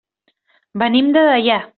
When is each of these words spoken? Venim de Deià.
Venim 0.83 1.11
de 1.19 1.23
Deià. 1.29 1.63